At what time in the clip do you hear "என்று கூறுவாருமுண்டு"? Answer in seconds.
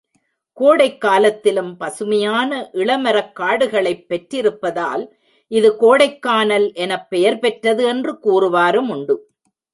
7.85-9.17